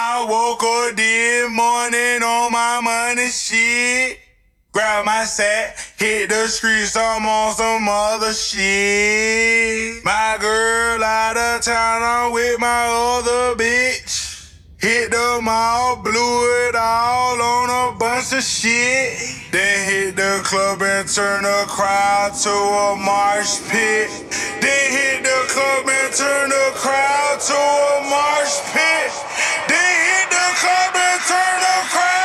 [0.00, 4.20] I woke up this morning on my money shit.
[4.70, 10.04] Grab my sack, hit the streets, I'm on some other shit.
[10.04, 14.54] My girl out of town, I'm with my other bitch.
[14.78, 19.18] Hit the mall, blew it all on a bunch of shit.
[19.50, 24.10] Then hit the club and turn the crowd to a mosh pit.
[24.62, 29.27] Then hit the club and turn the crowd to a mosh pit
[30.60, 32.17] come and turn the crowd.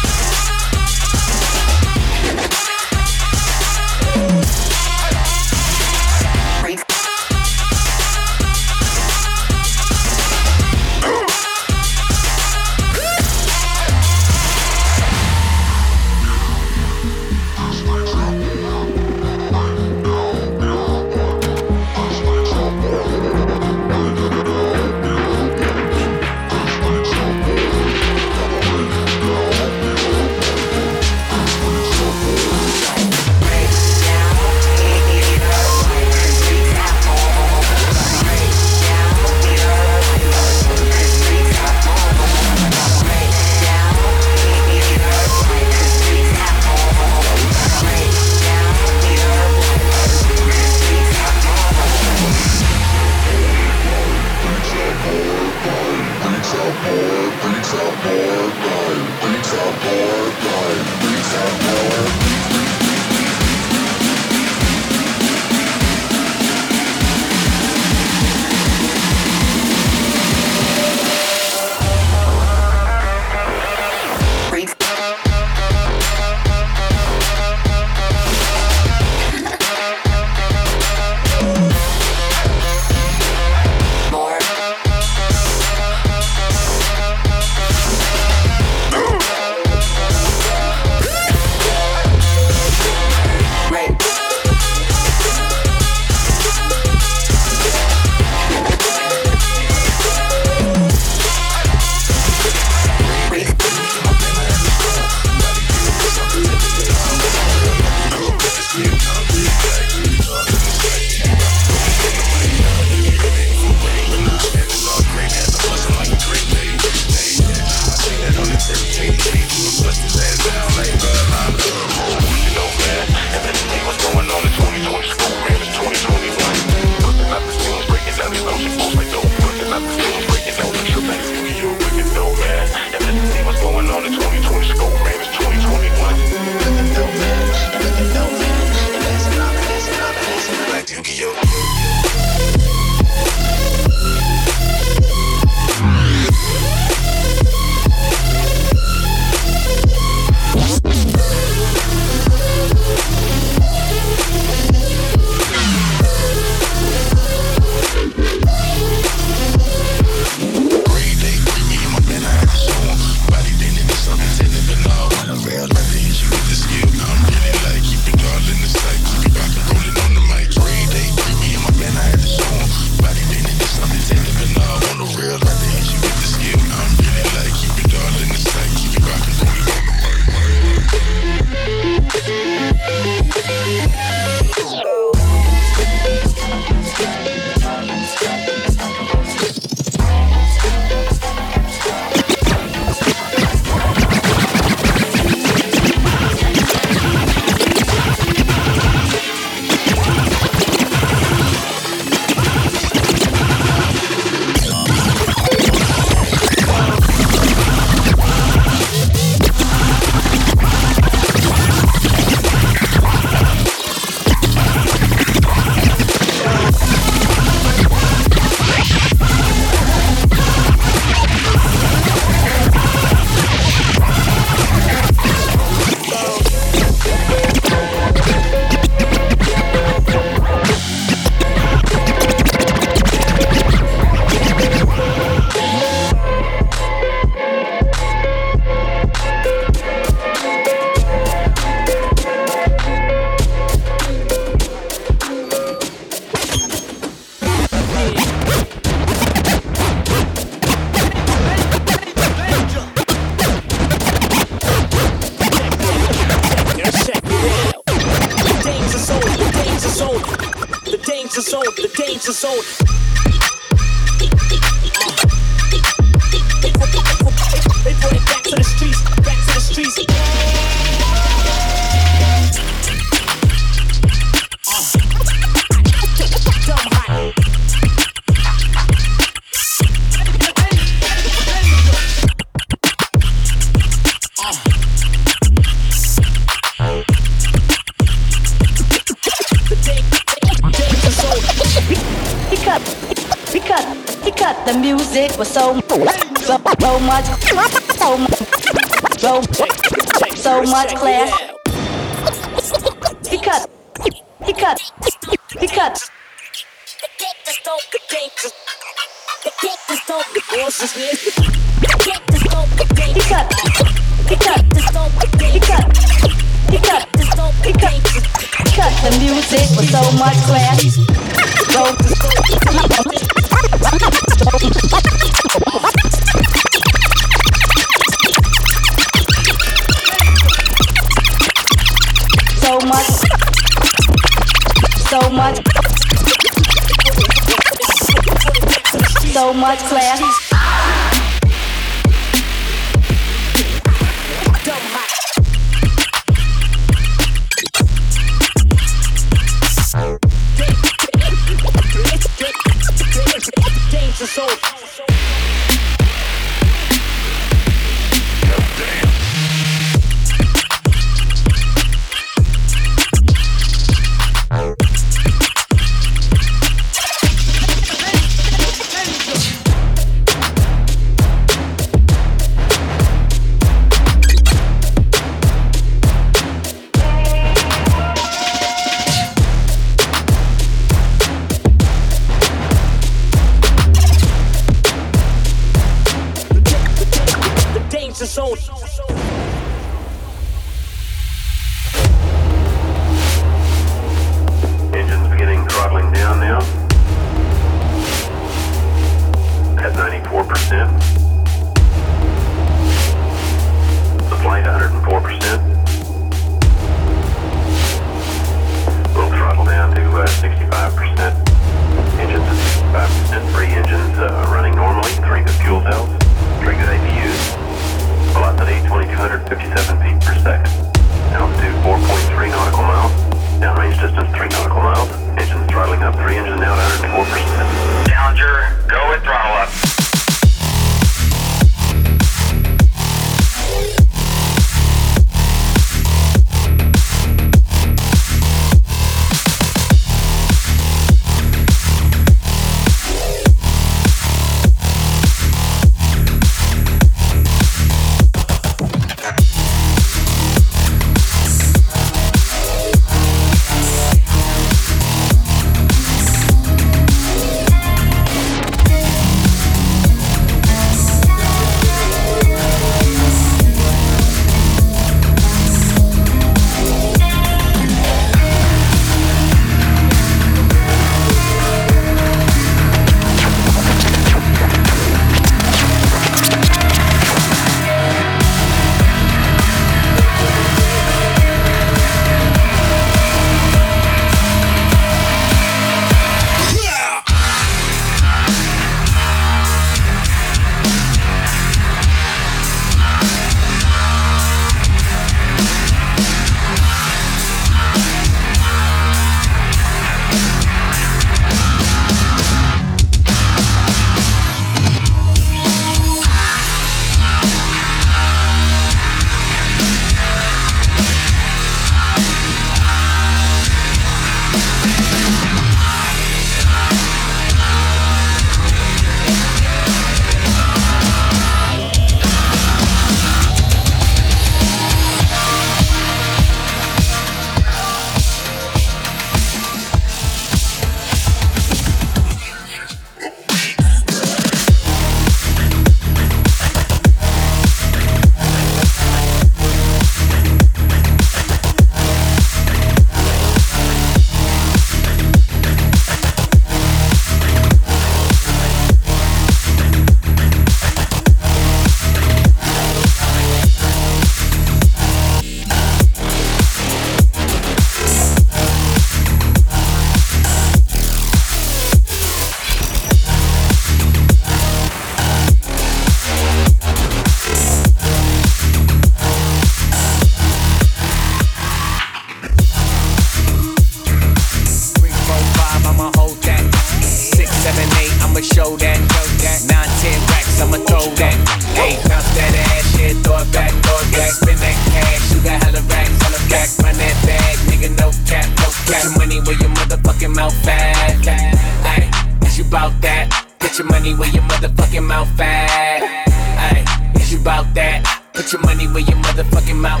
[599.82, 600.00] Mouth.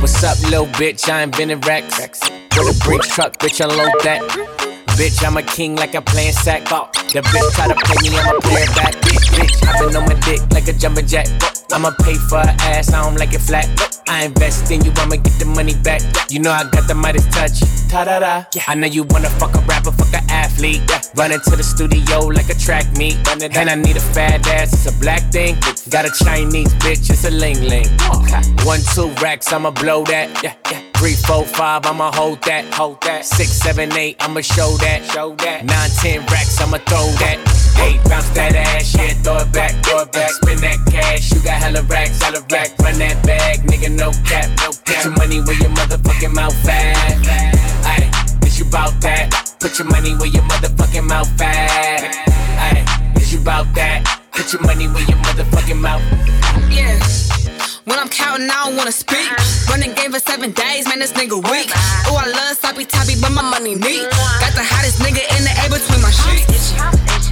[0.00, 1.08] What's up, little bitch?
[1.10, 2.00] I ain't been in Rex.
[2.56, 4.55] With a bricks truck, bitch, unload that.
[4.96, 6.64] Bitch, I'm a king like I'm playing sack.
[6.64, 8.94] The bitch try to play me, I'ma play it back.
[8.94, 11.26] Bitch, I been on my dick like a jumping jack.
[11.70, 13.68] I'ma pay for her ass, I don't like it flat.
[14.08, 16.00] I invest in you, I'ma get the money back.
[16.30, 17.60] You know I got the Midas touch.
[17.90, 18.44] Ta da da.
[18.66, 20.80] I know you wanna fuck a rapper, fuck a athlete.
[21.14, 23.16] Run into the studio like a track meet.
[23.28, 25.56] And I need a fat ass, it's a black thing.
[25.90, 27.88] Got a Chinese bitch, it's a ling ling.
[28.64, 30.42] One, two racks, I'ma blow that.
[30.42, 30.80] Yeah, yeah.
[30.98, 33.24] Three, four, five, I'ma hold that, hold that.
[33.24, 35.64] Six, seven, eight, I'ma show that, show that.
[35.64, 37.36] Nine, ten racks, I'ma throw that.
[37.84, 40.30] Eight, bounce that ass, yeah, throw it back, throw it back.
[40.30, 42.78] Spin that cash, you got hella racks, hella rack.
[42.78, 44.84] Run that bag, nigga, no cap, no cap.
[44.86, 46.96] Put your money where your motherfucking mouth at.
[47.84, 49.54] Ayy, is you bout that?
[49.60, 52.00] Put your money where your motherfucking mouth at.
[52.72, 54.00] Ayy, is you bout that?
[54.32, 56.02] Put your money where your motherfucking mouth.
[56.72, 57.25] Yeah.
[57.84, 59.30] When I'm counting, I don't wanna speak.
[59.70, 61.70] Running game for seven days, man, this nigga weak.
[62.06, 64.10] Oh, I love sloppy toppy, but my money neat.
[64.40, 66.74] Got the hottest nigga in the A between my sheets.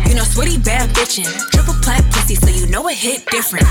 [0.09, 1.27] You know, sweaty bad bitchin'.
[1.51, 3.67] Triple plat pussy, so you know it hit different.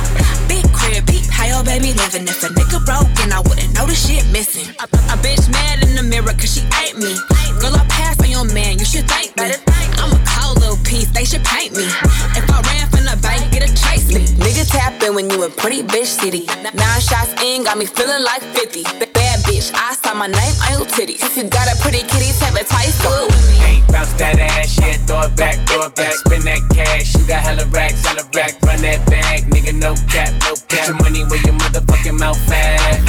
[0.48, 2.28] Big crib, peep, how your baby living.
[2.28, 4.68] If a nigga broke, and I wouldn't know the shit missing.
[4.80, 7.16] A, a bitch mad in the mirror, cause she ate me.
[7.62, 9.56] Girl, I passed on your man, you should thank me.
[10.04, 11.88] I'm a cold little piece, they should paint me.
[12.36, 14.28] If I ran from the bank, get a chase me.
[14.74, 16.46] Nigga tap in when you in pretty bitch city.
[16.74, 18.84] Nine shots in, got me feeling like 50.
[19.14, 21.22] Bad bitch, I saw my name on your titties.
[21.22, 23.56] If you got a pretty kitty, tap it twice, good with me.
[23.58, 26.14] Hey, bounce that ass, yeah, throw it back, throw it back.
[26.14, 28.62] Spin that cash, you got hella racks, hella rack.
[28.64, 30.70] Run that bag, nigga, no cap, no cap.
[30.70, 33.00] Put your money where your motherfucking mouth at.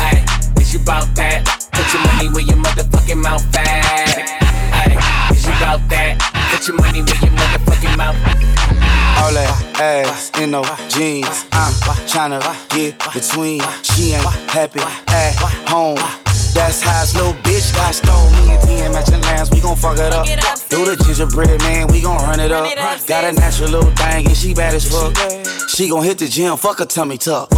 [0.00, 1.44] Ayy, is you bout that?
[1.72, 4.24] Put your money where your motherfucking mouth at.
[4.88, 6.43] Ayy, is you bout that?
[6.54, 8.14] Put your money where your motherfucking mouth.
[9.18, 11.46] All that ass in no jeans.
[11.50, 11.72] I'm
[12.06, 13.60] tryna get between.
[13.82, 15.34] She ain't happy at
[15.68, 16.23] home.
[16.54, 19.50] That's how little bitch got stole me and 10 matching lambs.
[19.50, 20.24] We gon' fuck it up.
[20.68, 22.64] Do the gingerbread man, we gon' run it up.
[23.06, 25.12] Got a natural little thing and she bad as fuck.
[25.68, 27.50] She gon' hit the gym, fuck her tummy tuck.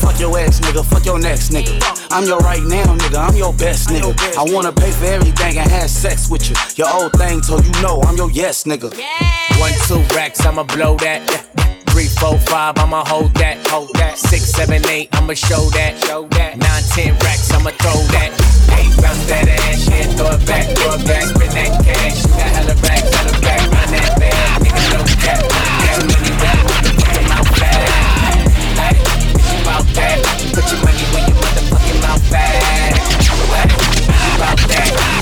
[0.00, 1.82] Fuck your ex nigga, fuck your next nigga.
[2.10, 4.14] I'm your right now nigga, I'm your best nigga.
[4.36, 6.56] I wanna pay for everything and have sex with you.
[6.76, 8.94] Your old thing told you no, I'm your yes nigga.
[9.58, 11.85] One, two racks, I'ma blow that.
[11.96, 14.18] Three, four, five, I'ma hold that, hold that.
[14.18, 16.58] Six, seven, eight, I'ma show that, show that.
[16.58, 18.36] Nine, ten racks, I'ma throw that.
[18.76, 21.24] Eight, bounce that ass, yeah, throw it back, throw it back.
[21.24, 23.64] Spin that cash, you got hella racks, hella rack.
[23.72, 26.04] Run that bag, nigga, no cap, cap.
[26.04, 27.88] Money back, motherfucking mouth fat.
[28.76, 29.00] Hey,
[29.40, 30.20] you about that?
[30.52, 32.60] Put your money where your motherfucking mouth at.
[32.60, 35.15] Hey, you about that?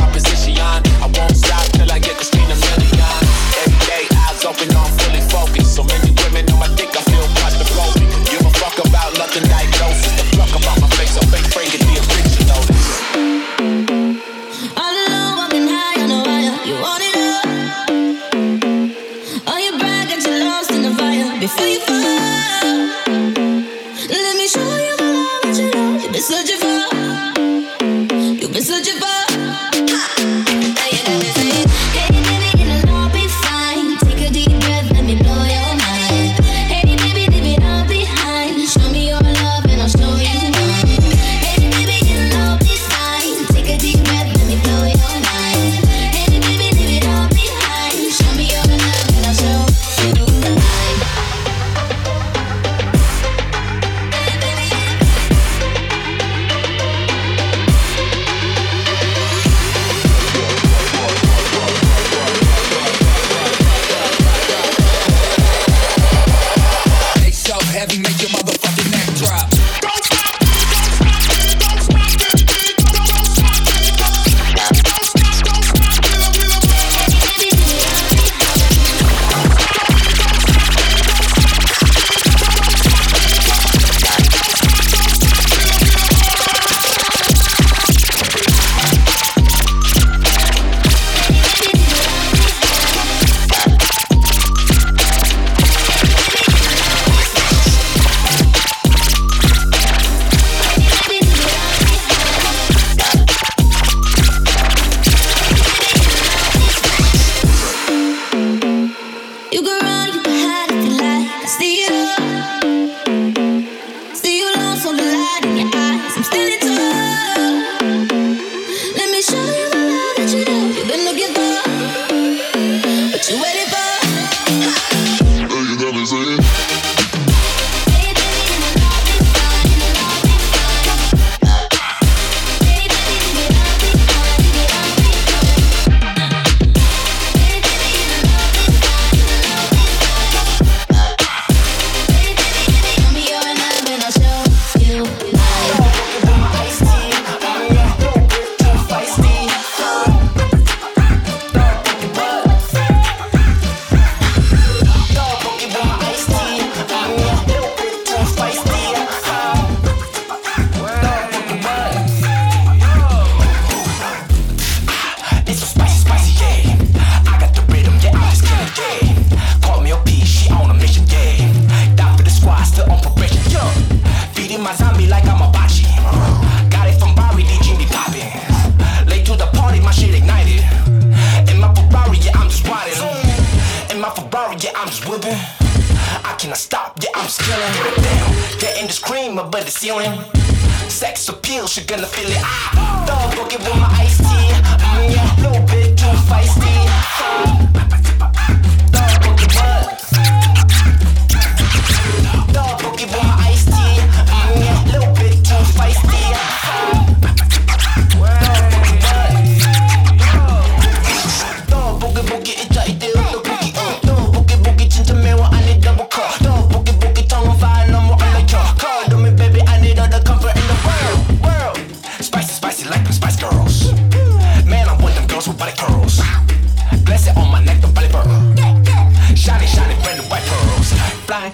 [0.00, 0.47] opposition.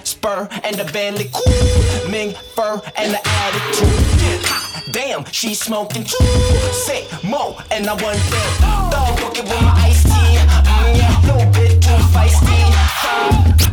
[0.03, 4.45] spur and the Bentley cool Ming fur and the attitude.
[4.45, 6.25] Ha, damn, she smoking too.
[6.71, 8.89] Sick mo, and I want that.
[8.91, 10.37] Dog walking with my ice tea.
[10.67, 13.64] Mm, yeah, little bit too feisty.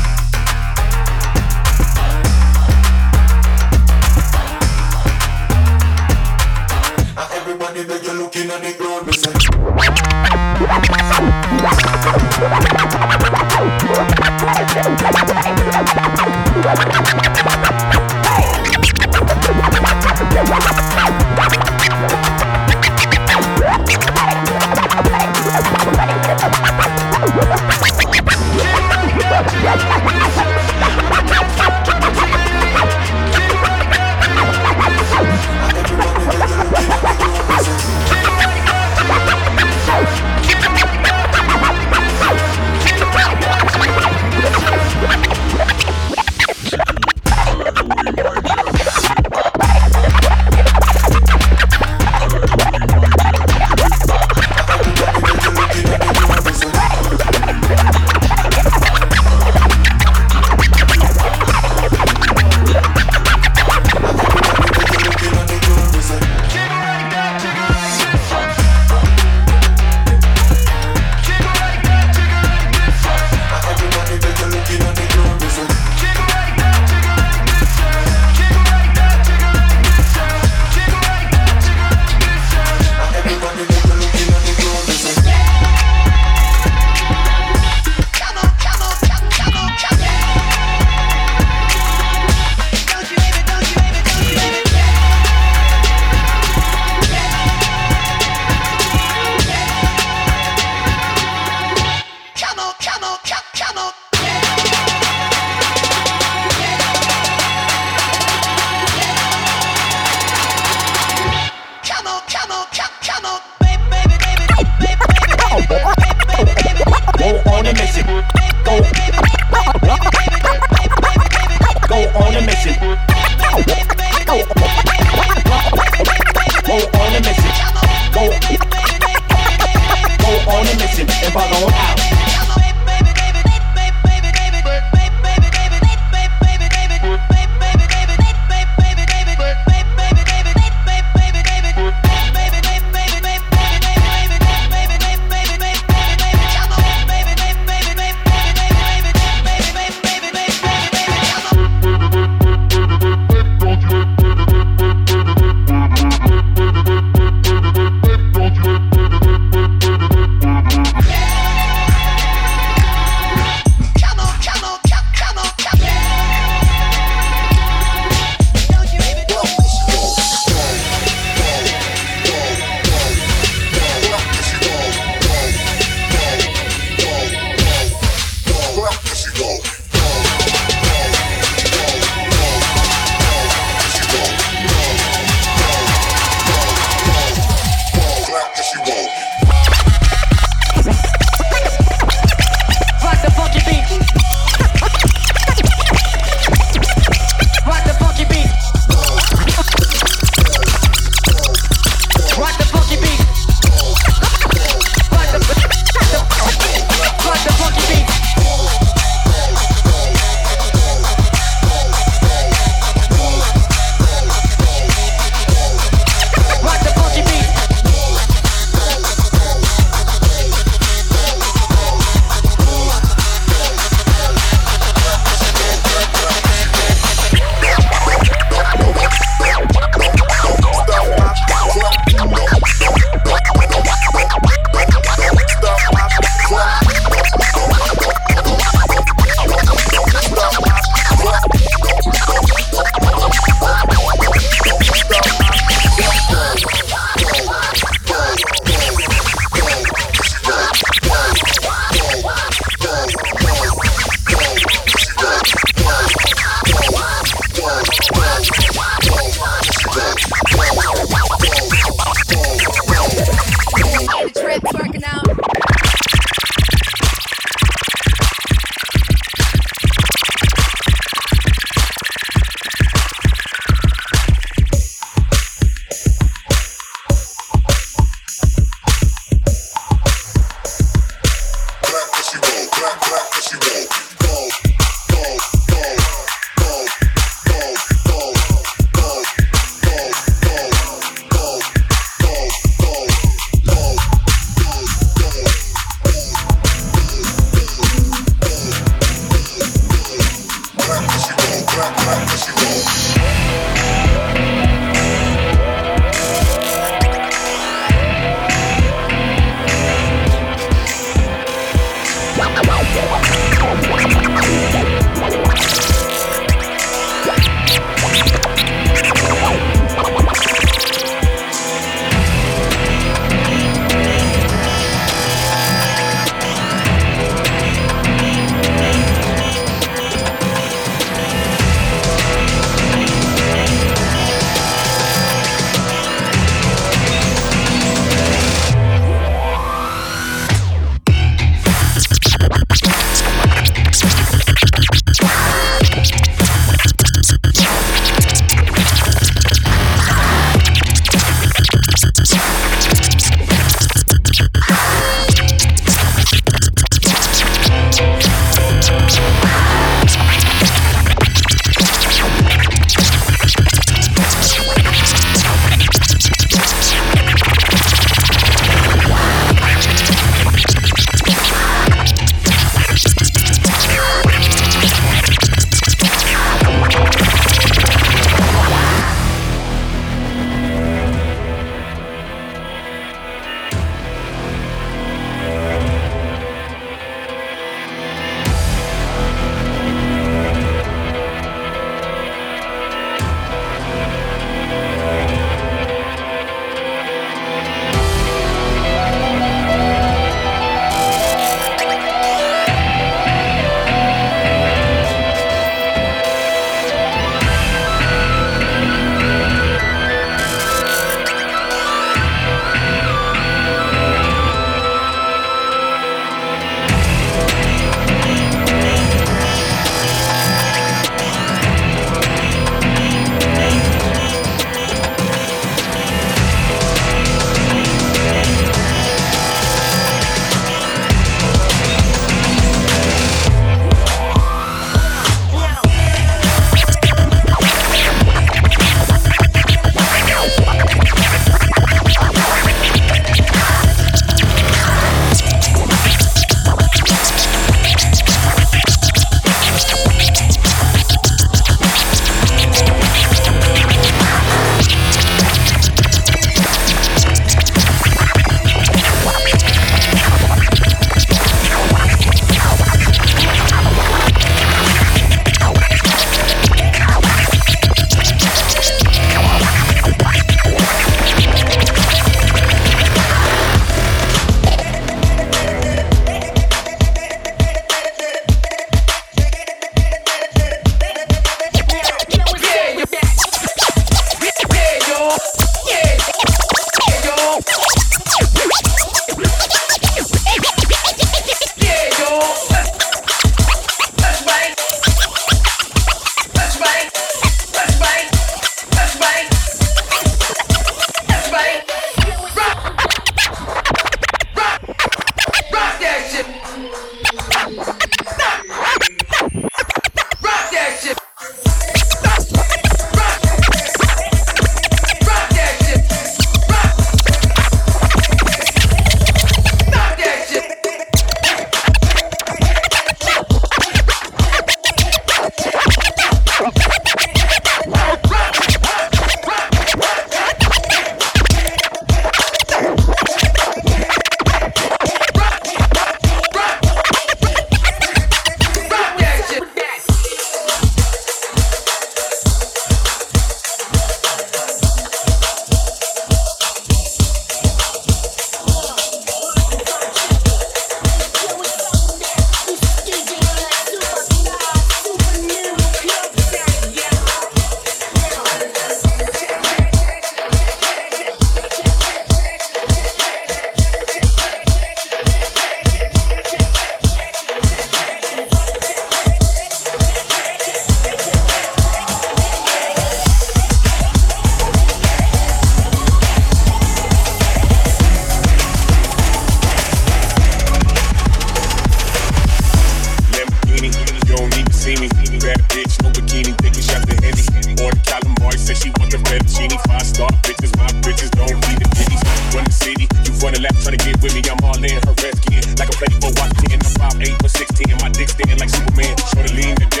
[598.01, 599.15] My dick stinging like Superman.
[599.29, 600.00] Shorty lean the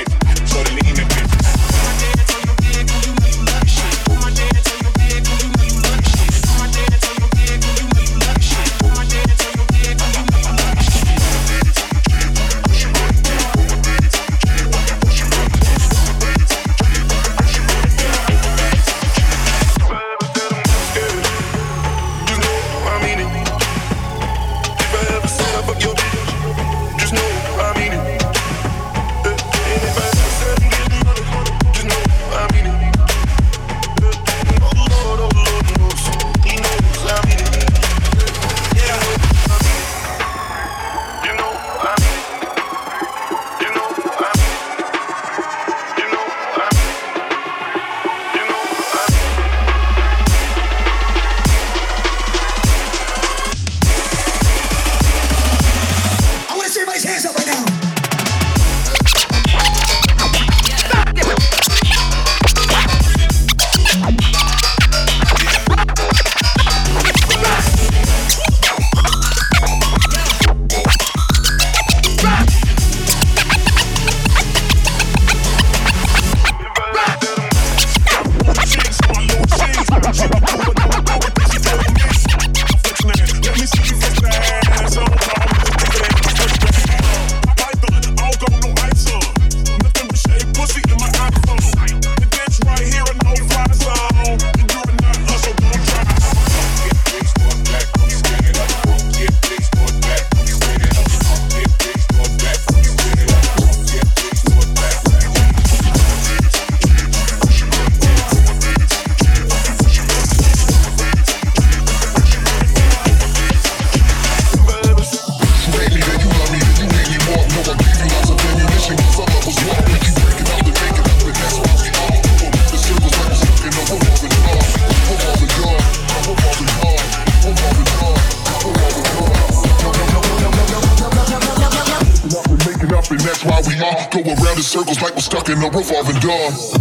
[135.31, 136.80] stuck in a revolving door.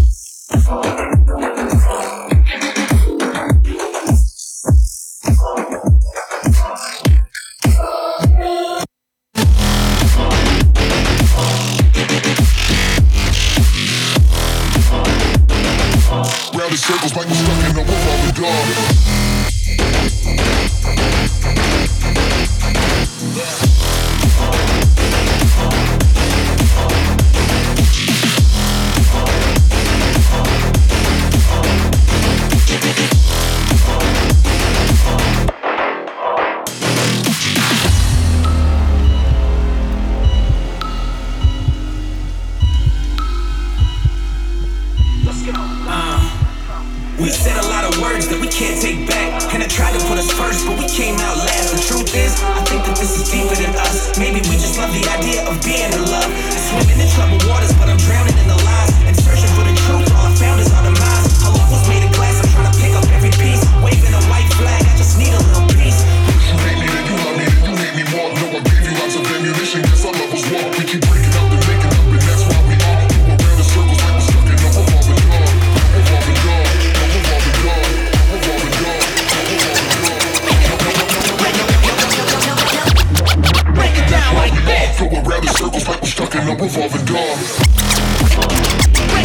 [87.21, 87.37] Break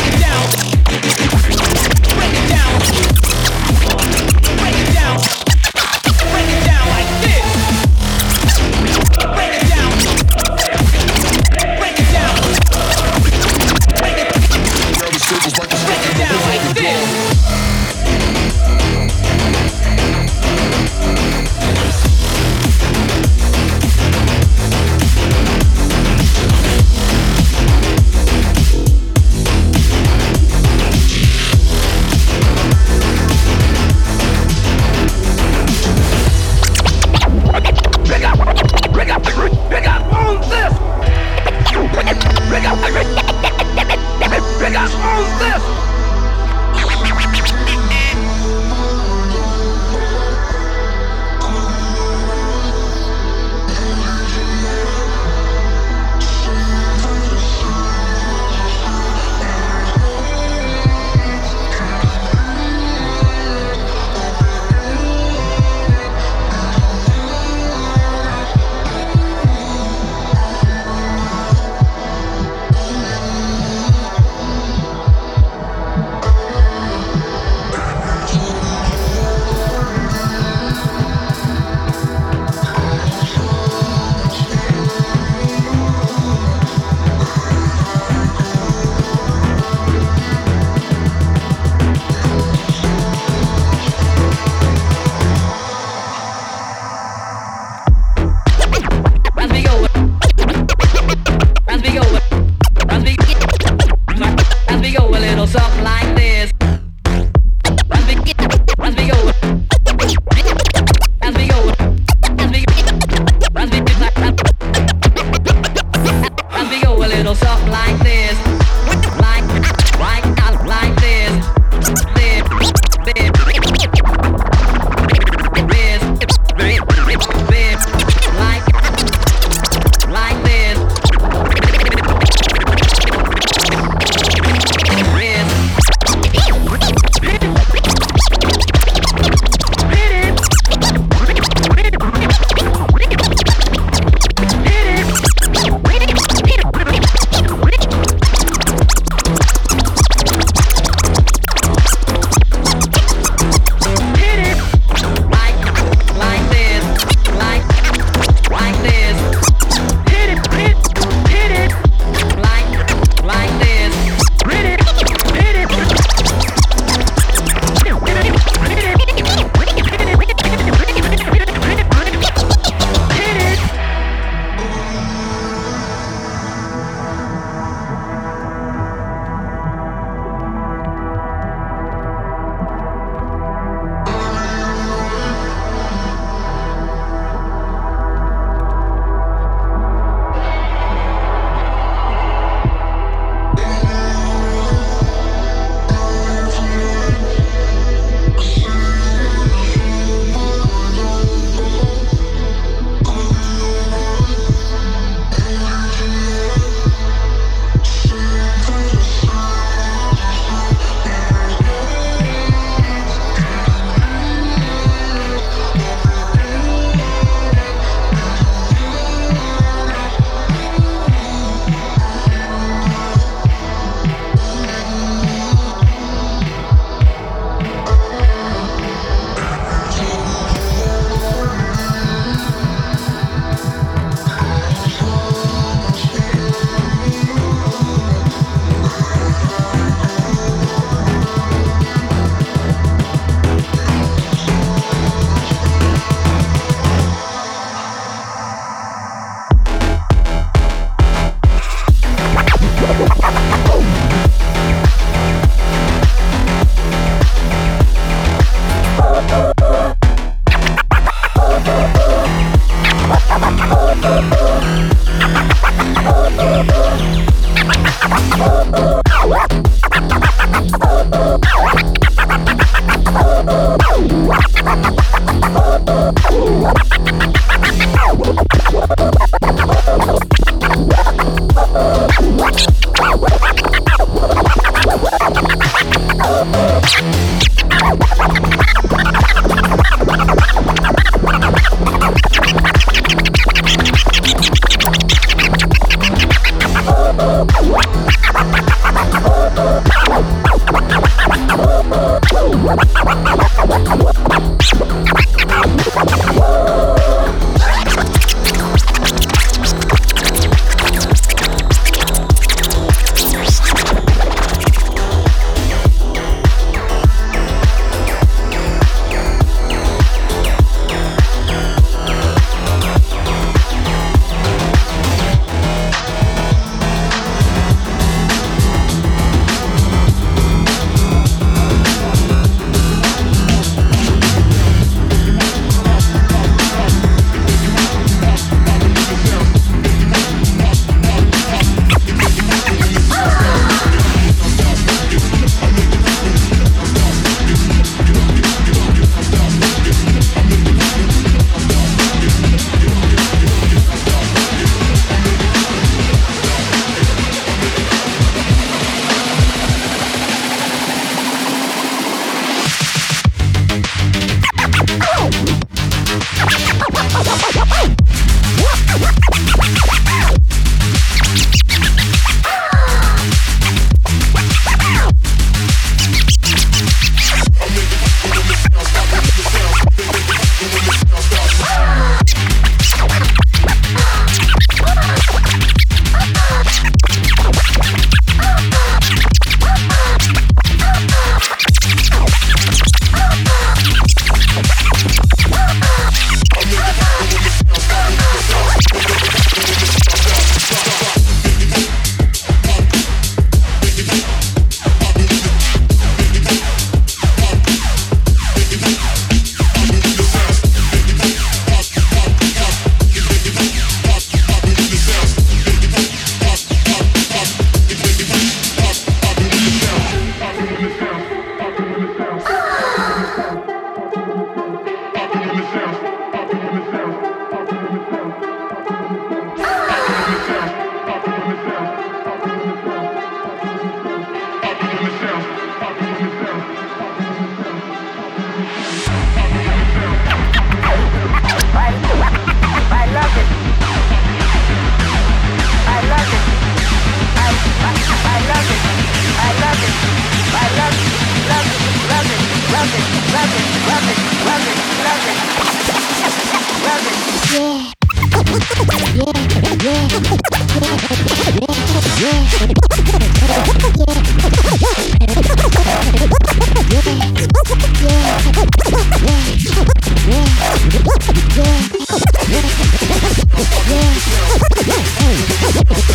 [0.03, 0.51] it down.
[4.59, 5.44] Break it down.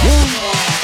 [0.03, 0.80] Yeah.